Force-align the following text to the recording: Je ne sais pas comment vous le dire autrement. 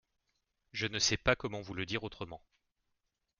Je 0.71 0.87
ne 0.87 0.97
sais 0.97 1.15
pas 1.15 1.35
comment 1.35 1.61
vous 1.61 1.75
le 1.75 1.85
dire 1.85 2.03
autrement. 2.03 2.41